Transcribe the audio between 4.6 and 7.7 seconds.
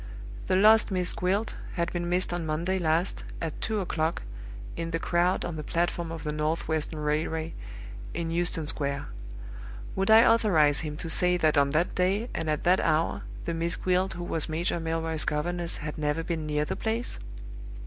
in the crowd on the platform of the North western Railway,